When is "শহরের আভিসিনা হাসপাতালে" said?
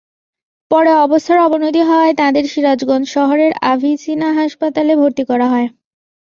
3.09-4.93